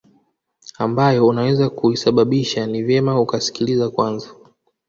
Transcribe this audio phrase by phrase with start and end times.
[0.77, 4.27] ambayo unaweza kuisababisha ni vyema ukasikiliza Kwanza